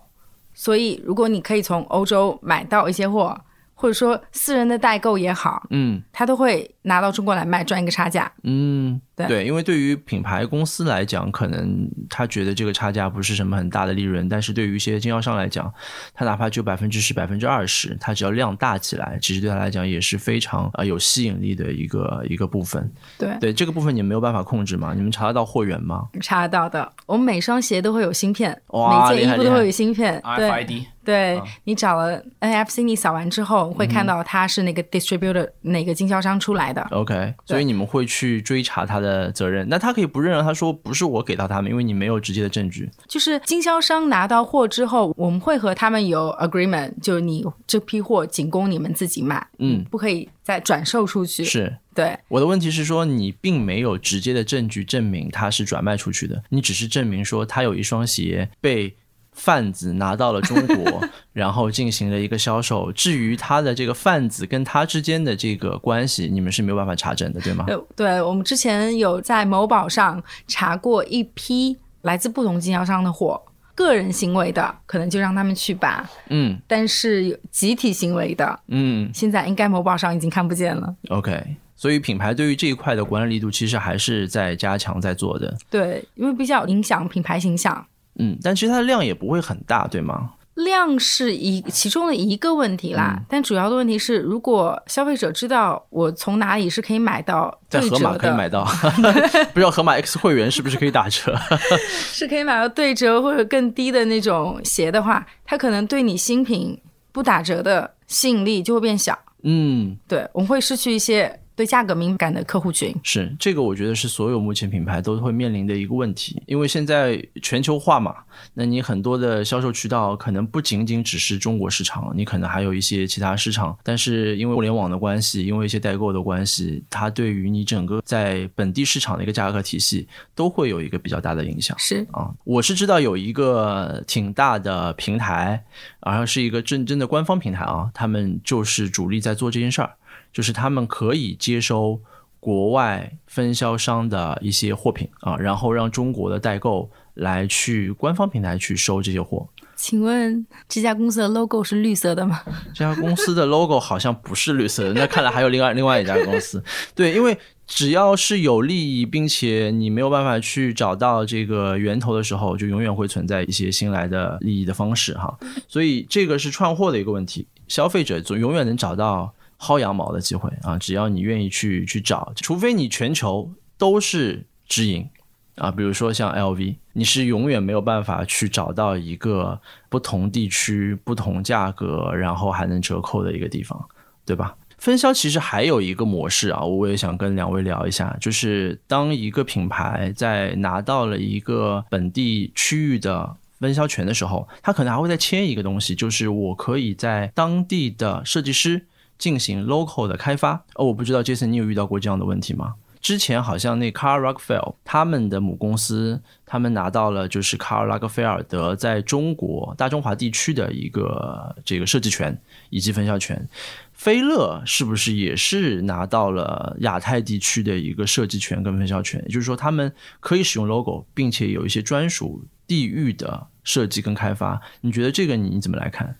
[0.53, 3.39] 所以如果你可以从欧洲买到一些货。
[3.79, 8.29] 或者说私人的代购也好，嗯，他都会拿到中国来卖，赚一个差价。
[8.43, 15.71] 嗯，对，因为对于品牌公司来讲，可能他觉得这个差价不是什么很大的利润，但是对于一些经销商来讲，
[16.15, 22.91] 他哪怕就百分之十、百分之二十，他只要量大起来，其实对他来讲也是非常啊有吸引力的一个一个部分。
[23.19, 24.95] 对，对，这个部分你没有办法控制吗？
[24.95, 26.07] 你们查得到货源吗？
[26.19, 30.85] 查得到的，我们每双鞋都会有芯片，每件衣服都会有芯片，RFID。
[31.07, 36.85] 对你找了 NFC，你扫完之后会看到它是那个 distributor 哪个经销商出来的。
[36.91, 39.65] OK，所以你们会去追查他的责任。
[39.69, 42.89] 那他可以不认，他说不是我给到他们，因为你没有直接的证据。
[43.07, 51.45] 就是经销商拿到货之后，我们会和他们有 agreement，就是你这批货仅供你们自己卖，嗯，不可以再转售出去。
[51.45, 52.19] 是对。
[52.27, 58.93] 我的问题是说，你并没有直接的证据证明它是转卖出去的，你只是证明说他有一双鞋被。
[59.37, 62.91] 贩子拿到了中国， 然后进行了一个销售。
[62.91, 67.63] 至于他的这个贩子跟他之间的这个关系，你们是没有办法查证的，对吗？
[67.67, 73.39] 对，对我们之前有在某宝上查过一批来自不同经销商的货，
[73.75, 76.09] 个人行为的可能就让他们去吧。
[76.29, 80.95] 嗯，但是集体行为的，嗯，现在应该某宝上已经看不见了。
[81.09, 85.55] OK，所以品牌对于这一块的管理力度其实还是在加强在做的。
[85.69, 87.85] 对，因为比较影响品牌形象。
[88.19, 90.31] 嗯，但其实它的量也不会很大，对吗？
[90.55, 98.65] 量是一其中的一个问题啦，但主要的问题是，如果消费者知道我从哪里是可以买到在盒马可以买到，
[99.53, 101.37] 不知道盒马 X 会员是不是可以打折？
[102.11, 106.75] 是可以买到对折或者更低的那种鞋的话，它可能对你新品
[107.11, 109.15] 不打折的吸引力就会变小。
[109.43, 111.39] 嗯，对，我们会失去一些。
[111.57, 118.15] 对价格敏感的客户群是这个，我觉得是所有目前品牌都会面临的一个问题，因为现在全球化嘛，
[118.53, 131.75] 那你很多的销售渠道可能不仅仅只是中国市场，你可能还有一些其他市场，但是因为互联网的关系，因为一些代购的关系，它对于你整个在本地市场的一个价格体系都会有一个比较大的影响。
[131.79, 135.65] 是啊，我是知道有一个挺大的平台，
[136.01, 139.95] 好像是一个真正的官方平台啊，他们就是主力在做这件事儿。
[140.33, 141.99] 就是他们可以接收
[142.39, 149.47] 国外分销商的一些货品啊，然后让中国的代购来去官方平台去收这些货。
[149.75, 152.41] 请问这家公司的 logo 是绿色的吗？
[152.73, 156.63] 这家公司的 logo 好像不是绿色的，那看来还有另外另外一家公司。
[156.95, 165.37] 对，因为只要是有利益，并且你没有办法去找到这个源头的时候，就永远会存在一些新来的利益的方式哈。
[165.67, 169.31] 所以这个是串货的一个问题，消费者总永远能找到。
[169.59, 170.77] 薅羊毛的机会啊！
[170.77, 175.09] 只要你愿意去去找，除非你全球都是直营，
[175.55, 183.87] 啊，比如说像 LV，你是永远没有办法去找到一个不同地区、不同价格，然后还能折扣的一个地方，
[184.25, 184.55] 对吧？
[184.77, 198.85] 分销其实还有一个模式啊，我也想跟两位聊一下，就是当一个品牌在拿到了一个本地区域的分销权的时候，它可能还会再签一个东西，就是我可以在当地的设计师
[199.17, 200.63] 进行 local 的开发。
[200.75, 202.75] 哦，我不知道 Jason 你有遇到过这样的问题吗？
[202.99, 212.37] 之前好像那 Karl Lagerfeld 他们的母公司，他们拿到了就是 Karl Lagerfeld 德在中国大中华地区的一个这个设计权
[212.69, 213.47] 以及分销权。
[213.93, 219.21] 菲乐是不是也是拿到了亚太地区的一个设计权跟分销权？
[219.25, 224.59] 也就是说，他们可以使用 logo，并且有一些专属地域的设计跟开发。
[224.81, 226.15] 你觉得这个你怎么来看？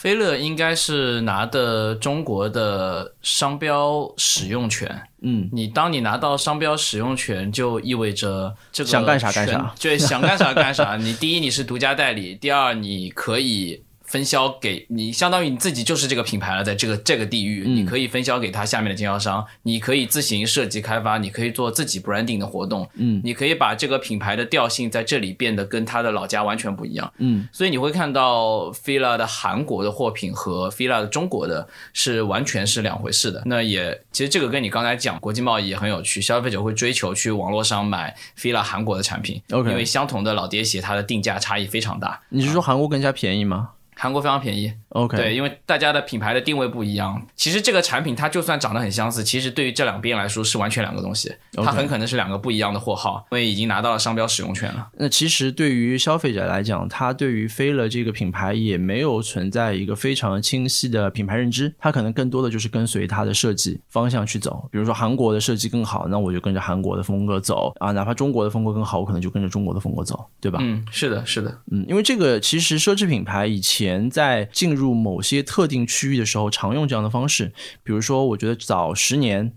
[0.00, 4.88] 菲乐应该是拿的中国的商标使用权。
[5.22, 10.96] 嗯，你当你拿到商标使用权，就意味着这个想干啥干啥，对，想干啥干啥。
[10.96, 13.82] 你第一你是独家代理，第二你可以。
[14.08, 33.42] 分销给你，相当于你自己就是这个品牌了，在这个这个地域，你可以分销给他下面的经销商，你可以自行设计开发，你可以做自己 branding 的活动，嗯，你可以把这个品牌的调性在这里变得跟他的老家完全不一样，嗯，所以你会看到 fila 的韩国的货品和 fila 的中国的是完全是两回事的。
[33.44, 42.20] 那也其实这个跟你刚才讲国际贸易也很有趣，消费者会追求去网络上买 fila 韩国的产品，OK，因为相同的老爹鞋它的定价差异非常大。
[42.30, 43.72] 你是说韩国更加便宜吗？
[44.00, 47.20] 韩国非常便宜，OK，对，因为大家的品牌的定位不一样。
[47.34, 54.88] 其实这个产品它就算长得很相似，其实对于这两边来说是完全两个东西，它很可能是两个不一样的货号，因为已经拿到了商标使用权了。
[54.96, 64.68] 那其实对于消费者来讲，他对于飞乐这个品牌也没有存在一个非常清晰的品牌认知，他可能更多的就是跟随它的设计方向去走。
[64.70, 70.60] 比如说韩国的设计更好，那我就跟着韩国的风格走啊，哪怕中国的风格更好，我可能就跟着中国的风格走，对吧？
[70.62, 77.54] 嗯，是的，是的，嗯，因为这个其实奢侈品牌以前在进进入某些特定区域的时候，常用这样的方式。
[77.82, 79.50] 比如说，我觉得早十年，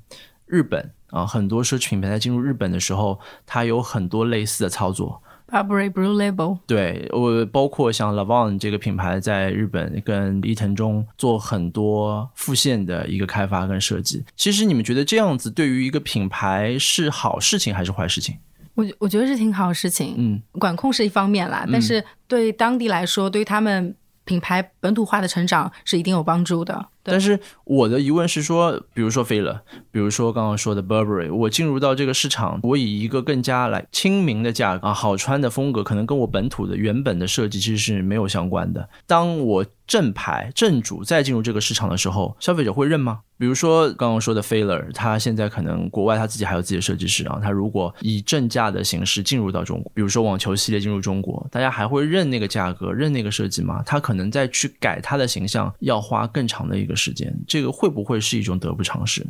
[0.46, 5.22] 日本啊，很多奢侈品牌在进入日本的时候，它有很多类似的操作。
[5.50, 14.24] Burberry Blue Label，对我包括像 Lavon 这个品牌在日本跟伊藤忠做很多复线的一个开发跟设计。
[14.38, 18.38] 其实你们觉得这样子对于一个品牌是好事情还是坏事情？
[18.76, 20.16] 我我觉得是挺好事情。
[20.18, 23.94] 嗯，管控是一方面啦，但是对当地来说，对于他们。
[24.24, 29.62] 品牌本土化的成长是一定有帮助的，但是我的疑问是说，比如说飞乐，
[29.92, 38.90] 比如说刚刚说的 Burberry，我进入到这个市场，我以一个更加来亲民的价格啊，好穿的风格，可能跟我本土的原本的设计其实是没有相关的。
[39.08, 43.22] 当我正牌正主再进入这个市场的时候，消费者会认吗？
[43.38, 53.82] 比如说刚刚说的 f a l e r 他现在可能国外他自己还有自己的设计师啊，他如果以正价的形式进入到中国，比如说网球系列进入中国，大家还会认那个价格、认那个设计吗？
[53.84, 59.26] 他可能再去改他的形象要花更长的一个时间，这个会不会是一种得不偿失？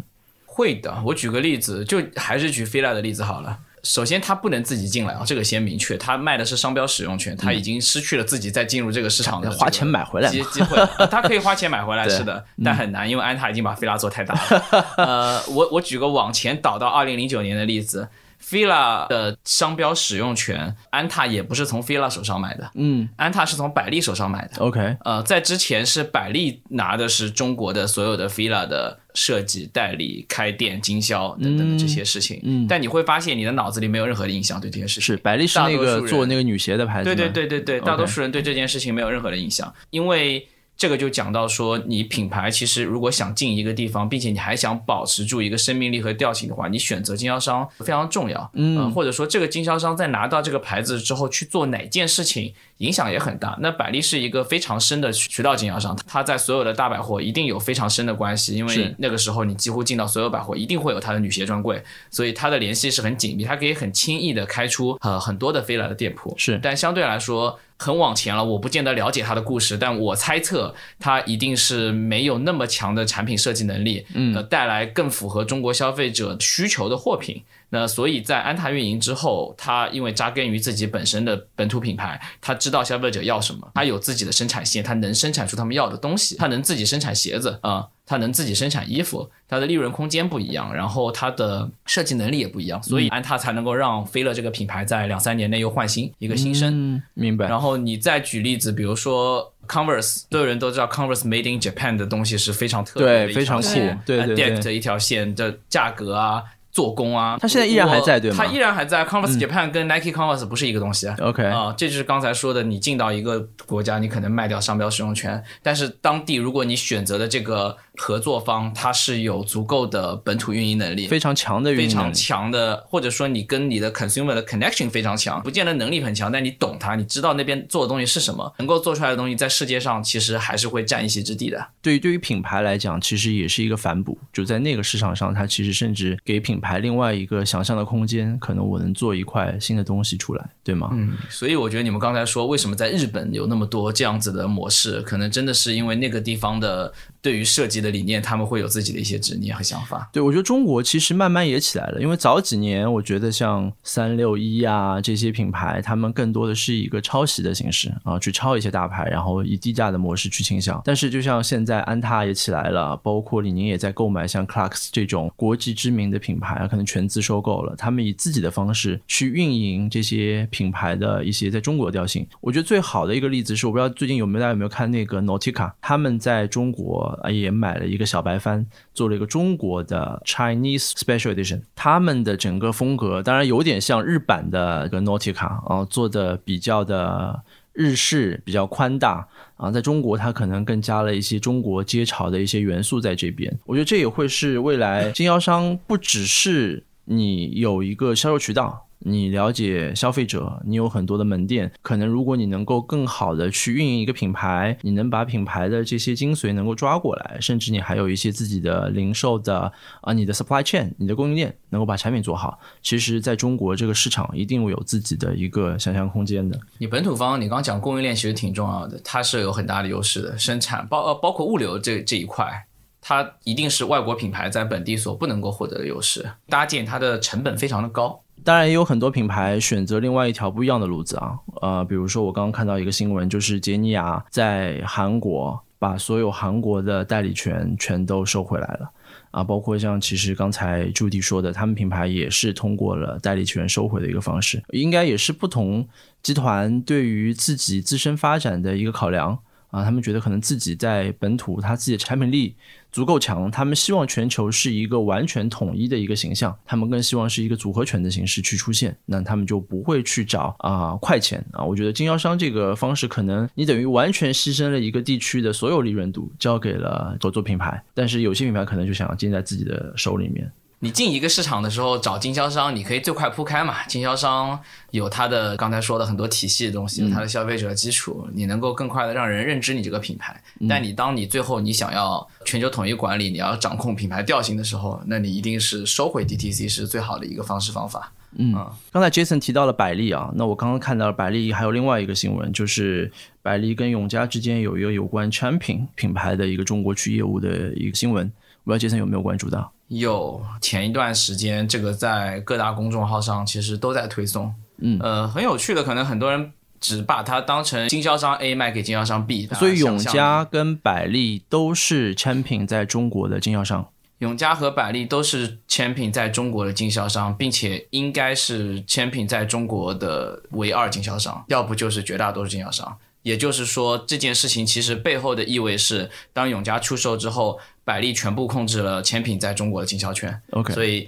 [0.45, 3.57] 会的，我举个例子，就还是举 e r 的例子好了。
[3.83, 5.97] 首先，他不能自己进来啊，这个先明确。
[5.97, 10.77] 他卖的是商标使用权，他已经失去了自己再进入这个市场的花钱买回来机机会。
[11.07, 14.85] 他可以花钱买回来， 是的，但很难，因为安踏已经把菲拉做太大了。
[14.97, 18.09] 呃，我我举个往前倒到二零零九年的例子。
[18.41, 24.57] Fila 的商标使用权，安踏也不是从 fila 手上买的，嗯，安踏是从百丽手上买的。
[24.57, 32.39] OK，呃，在之前是百丽拿的是中国的所有的 fila 的设计、代理、开店、经销等等的这些事情。
[32.43, 35.03] 嗯，但你会发现你的脑子里没有任何的印象对这件事情。
[35.03, 37.05] 是百丽是那个做那个女鞋的牌子。
[37.05, 40.47] 对对对对对，大多数人对这件事情没有任何的印象，因为。
[40.81, 48.49] 这个就讲到说，你品牌其实如果想进一个地方，并且你还想保持住一个生命力和调性的话，你选择经销商非常重要。
[48.55, 53.55] 嗯，或者说这个经销商在拿到这个牌子之后去做哪件事情，影响也很大。
[53.61, 66.33] 那百丽是一个非常深的渠道经销商，它在所有的大百货一定有非常深的关系，因为那个时候你几乎进到所有百货，一定会有它的女鞋专柜，所以它的联系是很紧密，它可以很轻易的开出呃很多的飞来的店铺。
[66.39, 67.59] 是，但相对来说。
[67.81, 77.41] 很往前了，我不见得了解他的故事，但我猜测他一定是没有那么强的产品设计能力，嗯，带来更符合中国消费者需求的货品。
[77.73, 97.01] 那所以在安踏运营之后，他因为扎根于自己本身的本土品牌，他知道消费者要什么，他有自己的生产线，他能生产出他们要的东西，他能自己生产鞋子啊，他能自己生产衣服，它的利润空间不一样，然后它的设计能力也不一样，所以安踏才能够让飞乐这个品牌在两三年内又换新一个新生。
[97.13, 97.47] 明白。
[97.47, 103.69] 然后你再举例子，比如说 Converse，所有人都知道 Converse Made in Japan 的东西是非常特别的，非常酷，
[104.05, 106.43] 对对对，的一条线的价格啊。
[106.71, 107.37] 做工啊。
[107.39, 109.01] 它现在依然还在对吗它依然还在。
[109.11, 111.15] Converse Japan 跟 Nike Converse 不是一个东西啊。
[111.19, 122.15] OK 啊，这就是刚才说的，你进到一个国家，你可能卖掉商标使用权，但是当地如果你选择的这个合作方，他是有足够的本土运营能力，非常强的运非常营能力。
[122.15, 131.63] 强的，或者说你跟你的 consumer 的 connection 非常强，不见得能力很强，但你懂它，你知道那边做的东西是什么，能够做出来的东西在世界上其实还是会占一席之地的。
[131.79, 140.89] 对于对于品牌来讲，其实也是一个反哺，就在那个市场上，它其实甚至给品牌另外一个想象的空间，可能我能做一块新的东西出来，对吗？
[140.93, 146.91] 嗯，所以我觉得你们刚才说为什么在日本有那么多这样子的模式，可能真的是因为那个地方的
[147.21, 150.09] 对于设计的理念，他们会有自己的一些执念和想法。
[150.11, 160.81] 对，我觉得中国其实慢慢也起来了，因为早几年我觉得像三六一啊这些品牌，他们更多的是一个抄袭的形式啊，去抄一些大牌，然后以低价的模式去倾销。
[160.83, 172.25] 但是就像现在安踏也起来了，包括李宁也在购买像 Clarks 这种国际知名的品牌，可能全资收购了，他们以自己的方式去运营这些品牌的一些在中国的调性。
[172.39, 181.61] 我觉得最好的一个例子是，我不知道最近有没有大家有没有看那个 Nautica，他们在中国也买买了一个小白帆，做了一个中国的 Chinese Special Edition。
[181.73, 187.41] 他们的整个风格当然有点像日版的一个 Nautica 啊，做的比较的
[187.71, 189.71] 日式，比较宽大啊。
[189.71, 193.57] 在中国，它可能更加了一些中国街潮的一些元素在这边。
[193.65, 198.85] 我觉得这也会是未来经销商不只是你有一个销售渠道。
[199.03, 209.71] 你了解消费者，你有很多的门店，可能如果你能够更好的去运营一个品牌，你能把品牌的这些精髓能够抓过来，甚至你还有一些自己的零售的
[210.01, 216.59] 啊，你的 supply chain，你的供应链能够把产品做好，其实在中国这个市场一定会有自己的一个想象空间的。
[216.77, 222.67] 你本土方，你刚刚讲供应链其实挺重要的，它是有很大的优势的，生产包呃包括物流这这一块。
[223.03, 228.21] 它一定是外国品牌在本地所不能够获得的优势，搭建它的成本非常的高。
[228.43, 238.91] 当然也有很多品牌选择另外一条不一样的路子啊，呃，比如说我刚刚看到一个新闻，就是杰尼亚在韩国把所有韩国的代理权全都收回来了。
[239.31, 245.87] 啊，包括像其实刚才朱迪说的，他们品牌也是通过了代理权收回的一个方式，应该也是不同
[246.21, 249.39] 集团对于自己自身发展的一个考量。
[249.71, 249.83] 啊。
[249.83, 252.55] 他们觉得可能自己在本土他自己的产品力
[252.91, 261.63] 足够强，他们希望全球是一个完全统一的一个形象，他们更希望是一个组合拳的形式去出现，那他们就不会去找啊快钱啊。
[261.63, 270.51] 我觉得经销商这个方式，可能你等于完全牺牲了一个地区的所有利润度，交给了合作品牌，但是有些品牌可能就想要进在自己的手里面。
[270.83, 273.83] 你进一个市场的时候找经销商，你可以最快铺开嘛。
[273.87, 274.59] 经销商
[274.89, 280.41] 有他的刚才说的很多体系的东西，有他的消费者基础，你能够更快的让人认知你这个品牌。
[280.67, 288.11] 但你当你最后你想要全球统一管理，你要掌控品牌调性的时候，那你一定是收回 DTC 是最好的一个方式方法。
[288.37, 288.53] 嗯，
[288.91, 293.11] 刚才 Jason 提到了百丽啊，那我刚刚看到了百丽还有另外一个新闻，就是
[293.43, 298.31] 百丽跟永嘉之间有一个有关产品品牌的一个中国区业务的一个新闻，
[298.63, 299.71] 不知道 Jason 有没有关注到？
[299.91, 304.53] 有前一段时间，这个在各大公众号上其实都在推送。
[304.77, 313.85] 嗯，呃，很有趣的，可能很多人只把它当成经销商 A 卖给经销商 B，所以永嘉跟百利都是 Champion 在中国的经销商。
[314.19, 322.97] 永嘉和百利都是 Champion 在中国的经销商，并且应该是 Champion 在中国的唯二经销商，要不就是绝大多数经销商。
[323.23, 330.41] 也就是说，这件事情其实背后的意味是，当永嘉出售之后，百丽全部控制了千品在中国的经销权。
[330.51, 331.07] OK，所以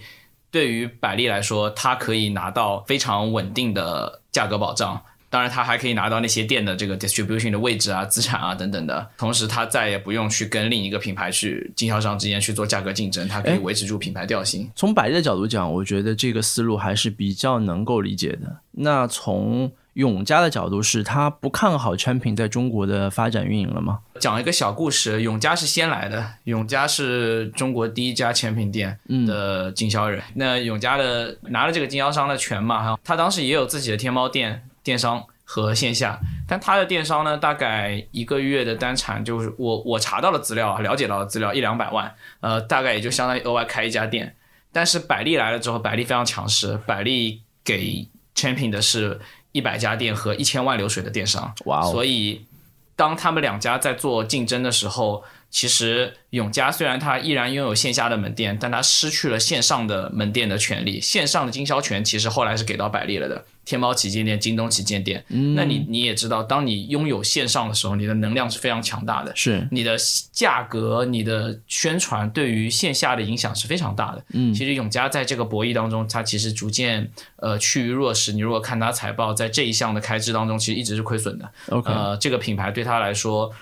[0.51, 5.01] 对于百丽来说，它可以拿到非常稳定的价格保障。
[5.29, 9.09] 当然，它还可以拿到那些店的这个 distribution 的位置啊、资产啊等等的。
[9.17, 14.69] 同时，它再也不用去跟另一个品牌去经销商之间去做价格竞争，它可以维持住品牌调性。
[14.75, 18.57] 从百丽的角度讲，我觉得这个思路还是比较能够理解的。
[18.73, 23.99] 那从永嘉的角度是，他不看好产品在中国的发展运营了吗？
[24.19, 30.21] 讲一个小故事，永嘉是先来的，永嘉是中国第一家产品店的经销人。
[30.35, 44.35] 那永嘉的拿了这个经销商的权嘛，哈，他当时也有自己的天猫店电商和线下，但他的电商呢，大概一个月的单产就是我我查到的资料，了解到的资料一两百万，呃，大概也就相当于额外开一家店。
[44.71, 49.19] 但是百丽来了之后，百丽非常强势，百丽给 Champion 的是
[49.53, 51.91] 一百家店和一千万流水的电商，哇哦。
[51.91, 52.45] 所以
[52.97, 55.23] 当他们两家在做竞争的时候，
[55.53, 60.99] 其实永嘉虽然它依然拥有线下的门店，但它失去了线上的门店的权利。
[60.99, 65.23] 线上的经销权其实后来是给到百丽了的，天猫旗舰店、京东旗舰店。
[65.29, 69.31] 嗯那你你也知道，当你拥有线上的时候，你的能量是非常强大的。
[69.35, 69.95] 是你的
[70.31, 74.25] 价格、你的宣传对于线下的影响是非常大的。
[74.33, 78.33] 嗯其实永嘉在这个博弈当中，它其实逐渐呃趋于弱势。
[78.33, 81.47] 你如果看它财报，在这一项的开支当中，其实一直是亏损的。
[81.69, 83.53] OK，、呃，这个品牌对他来说，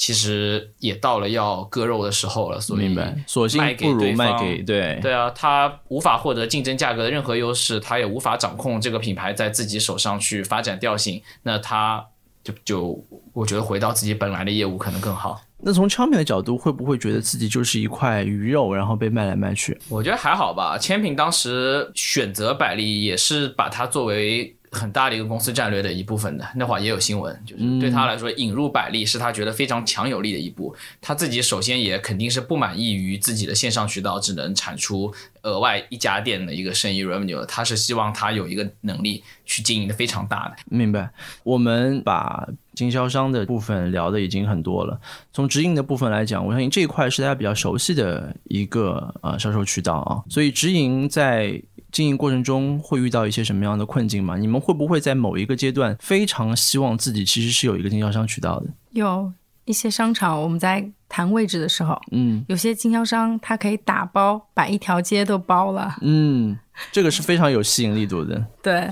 [0.00, 2.58] 其实也到了要割肉的时候了。
[2.58, 12.02] 所以明白，索性卖给不如卖给对对啊，他无法获得竞争价格的任何优势，他也无法掌控这个品牌在自己手上去发展调性，那他
[12.42, 15.38] 就就我觉得回到自己本来的业务可能更好。
[15.62, 19.78] 那从昌平的角度，会不会觉得自己就是一块鱼肉，然后被卖来卖去？
[19.90, 20.78] 我觉得还好吧。
[20.78, 26.46] 千品当时选择百丽，也是把它作为很大的一个公司战略的一部分的。
[26.54, 30.74] 那会儿也有新闻，就是对他来说，引入百丽是他觉得非常强有力的一步。
[31.00, 35.12] 他自己首先也肯定是不满意于自己的线上渠道只能产出
[35.42, 40.56] 额外一家店的一个生意 revenue，他是希望他有一个能力去经营的非常大的。
[40.66, 41.10] 明白。
[41.42, 42.48] 我们把
[42.80, 44.98] 经销商的部分聊的已经很多了，
[45.34, 50.24] 从直营的部分来讲，我相信这一块是大家比较熟悉的一个呃销售渠道啊。
[50.30, 51.62] 所以直营在
[51.92, 54.38] 经营过程中会遇到一些什么样的困境吗？
[54.38, 58.70] 你们会不会在某一个阶段非常希望自己其实是有一个经销商渠道的？
[58.92, 59.30] 有
[59.66, 65.96] 一些商场，我们在谈位置的时候，嗯有些经销商他可以打包把一条街都包了。
[66.00, 66.58] 嗯，
[66.90, 68.42] 这个是非常有吸引力度的。
[68.62, 68.88] 对，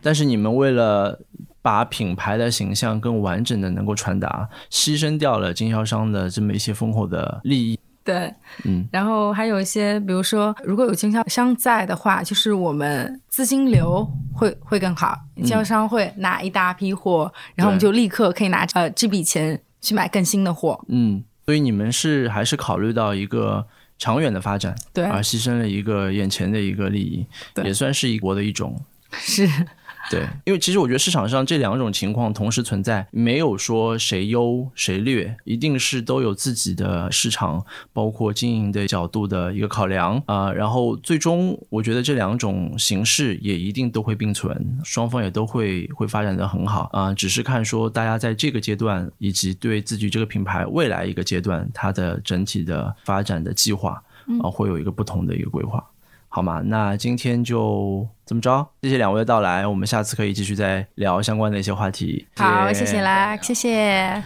[0.00, 1.18] 但是你们为了
[1.64, 7.80] 把品牌的形象更完整的能够传达，牺牲掉了经销商的这么一些丰厚的利益。
[8.04, 8.30] 对，
[8.66, 20.78] 嗯，然后还有一些，比如说，如果有经销商在的话，就是我们资金流会会更好，经销商会拿一大批货，然后我们就立刻可以拿呃这笔钱去买更新的货。
[20.88, 28.78] 嗯，所以你们是还是考虑到一个长远的发展，对，而牺牲了一个眼前的一个利益，对也算是一国的一种。
[29.12, 29.48] 是，
[30.10, 40.22] 对，因为其实我觉得市场上这两种情况同时存在，没有说谁优谁劣，一定是都有自己的市场，包括经营的角度的一个考量。
[40.26, 46.90] 啊、然后最终我觉得这两种形式也一定都会并存，双方也都会会发展的很好。
[46.92, 54.02] 啊、只是看说大家在这个阶段以及对自己这个品牌未来一个阶段它的整体的发展的计划
[54.42, 55.84] 啊、会有一个不同的一个规划。
[56.34, 56.60] 好吗？
[56.64, 62.26] 那今天就这么着，谢谢两位的到来，我们下次可以继续再聊相关的一些话题。
[62.34, 64.20] 好，谢谢啦，谢谢。